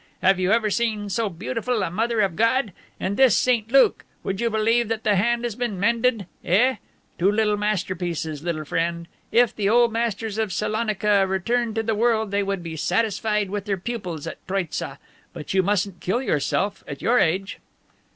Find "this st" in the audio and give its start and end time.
3.17-3.71